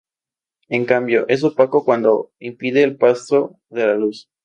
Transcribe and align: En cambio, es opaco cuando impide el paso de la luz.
En 0.67 0.85
cambio, 0.87 1.27
es 1.27 1.43
opaco 1.43 1.85
cuando 1.85 2.31
impide 2.39 2.81
el 2.83 2.97
paso 2.97 3.59
de 3.69 3.85
la 3.85 3.93
luz. 3.93 4.31